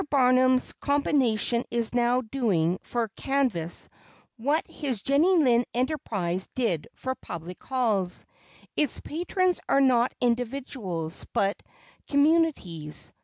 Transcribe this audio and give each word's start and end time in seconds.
Barnum's 0.09 0.73
combination 0.81 1.63
is 1.69 1.93
now 1.93 2.21
doing 2.21 2.79
for 2.81 3.09
canvas 3.09 3.87
what 4.35 4.65
his 4.67 5.03
Jenny 5.03 5.37
Lind 5.37 5.65
enterprise 5.75 6.47
did 6.55 6.87
for 6.95 7.13
public 7.13 7.63
halls. 7.63 8.25
Its 8.75 8.99
patrons 8.99 9.59
are 9.69 9.79
not 9.79 10.15
individuals, 10.19 11.27
but 11.33 11.61
communities. 12.09 13.11